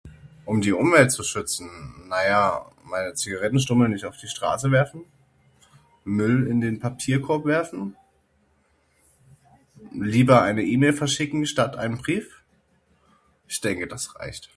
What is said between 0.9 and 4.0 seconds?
zu schützen? Naja meine Zigarettenstummel